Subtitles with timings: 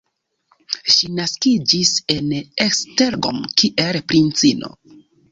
[0.93, 2.31] Ŝi naskiĝis en
[2.65, 4.71] Esztergom, kiel princino.